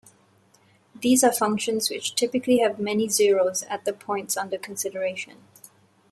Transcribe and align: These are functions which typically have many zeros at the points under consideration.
These 0.99 1.23
are 1.23 1.31
functions 1.31 1.91
which 1.91 2.15
typically 2.15 2.57
have 2.57 2.79
many 2.79 3.07
zeros 3.07 3.61
at 3.69 3.85
the 3.85 3.93
points 3.93 4.35
under 4.35 4.57
consideration. 4.57 5.43